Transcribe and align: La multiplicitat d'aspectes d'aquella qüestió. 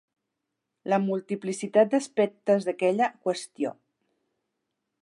La 0.93 0.99
multiplicitat 1.03 1.91
d'aspectes 1.93 2.67
d'aquella 2.71 3.13
qüestió. 3.27 3.77